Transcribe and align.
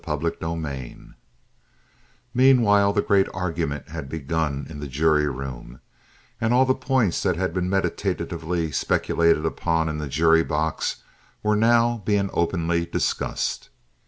Chapter 0.03 0.31
XLIV 0.31 1.13
Meanwhile 2.33 2.91
the 2.93 3.03
great 3.03 3.27
argument 3.35 3.89
had 3.89 4.09
been 4.09 4.19
begun 4.21 4.65
in 4.67 4.79
the 4.79 4.87
jury 4.87 5.27
room, 5.29 5.79
and 6.41 6.55
all 6.55 6.65
the 6.65 6.73
points 6.73 7.21
that 7.21 7.35
had 7.35 7.53
been 7.53 7.69
meditatively 7.69 8.71
speculated 8.71 9.45
upon 9.45 9.87
in 9.89 9.99
the 9.99 10.07
jury 10.07 10.41
box 10.43 11.03
were 11.43 11.55
now 11.55 12.01
being 12.03 12.31
openly 12.33 12.87
discussed. 12.87 13.69